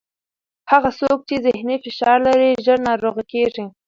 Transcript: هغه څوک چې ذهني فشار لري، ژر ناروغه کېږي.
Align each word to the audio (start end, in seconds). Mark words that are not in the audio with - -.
هغه 0.71 0.89
څوک 0.99 1.19
چې 1.27 1.35
ذهني 1.45 1.77
فشار 1.83 2.17
لري، 2.27 2.49
ژر 2.65 2.77
ناروغه 2.87 3.23
کېږي. 3.33 3.65